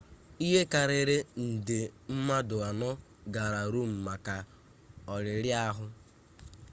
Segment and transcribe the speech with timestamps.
[0.45, 1.17] ihe karịrị
[1.51, 1.79] nde
[2.13, 2.89] mmadụ anọ
[3.33, 4.35] gara rom maka
[5.13, 5.85] olili ahụ